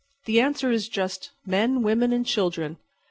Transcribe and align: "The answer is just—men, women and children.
"The 0.25 0.41
answer 0.41 0.71
is 0.71 0.89
just—men, 0.89 1.83
women 1.83 2.11
and 2.11 2.25
children. 2.25 2.77